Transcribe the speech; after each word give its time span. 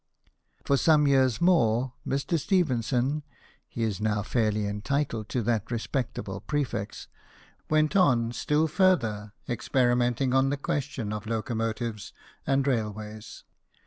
For 0.65 0.77
some 0.77 1.05
years 1.05 1.39
more, 1.39 1.93
Mr. 2.07 2.39
Stephenson 2.39 3.21
(he 3.67 3.83
is 3.83 4.01
now 4.01 4.23
fairly 4.23 4.65
entitled 4.65 5.29
to 5.29 5.43
that 5.43 5.69
respectable 5.69 6.39
prefix) 6.41 7.07
went 7.69 7.95
on 7.95 8.31
still 8.31 8.65
further 8.65 9.33
experimenting 9.47 10.33
on 10.33 10.49
the 10.49 10.57
question 10.57 11.13
of 11.13 11.27
locomotives 11.27 12.13
and 12.47 12.65
railways. 12.65 13.43